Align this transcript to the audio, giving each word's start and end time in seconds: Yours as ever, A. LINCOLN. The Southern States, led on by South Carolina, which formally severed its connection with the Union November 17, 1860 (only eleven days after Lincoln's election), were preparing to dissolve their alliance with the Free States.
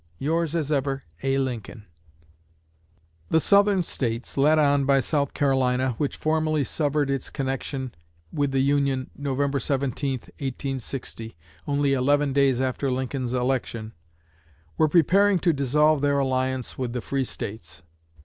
Yours 0.17 0.55
as 0.55 0.71
ever, 0.71 1.03
A. 1.21 1.37
LINCOLN. 1.37 1.85
The 3.29 3.39
Southern 3.39 3.83
States, 3.83 4.35
led 4.35 4.57
on 4.57 4.83
by 4.83 4.99
South 4.99 5.35
Carolina, 5.35 5.91
which 5.99 6.17
formally 6.17 6.63
severed 6.63 7.11
its 7.11 7.29
connection 7.29 7.93
with 8.33 8.49
the 8.51 8.61
Union 8.61 9.11
November 9.15 9.59
17, 9.59 10.13
1860 10.21 11.37
(only 11.67 11.93
eleven 11.93 12.33
days 12.33 12.59
after 12.59 12.89
Lincoln's 12.91 13.35
election), 13.35 13.93
were 14.75 14.87
preparing 14.89 15.37
to 15.37 15.53
dissolve 15.53 16.01
their 16.01 16.17
alliance 16.17 16.79
with 16.79 16.93
the 16.93 17.01
Free 17.01 17.23
States. 17.23 17.83